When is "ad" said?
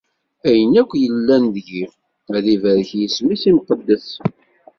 2.35-2.45